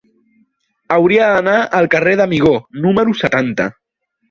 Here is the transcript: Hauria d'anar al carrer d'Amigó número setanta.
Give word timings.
Hauria 0.95 1.27
d'anar 1.33 1.59
al 1.81 1.91
carrer 1.97 2.15
d'Amigó 2.23 2.57
número 2.87 3.17
setanta. 3.23 3.71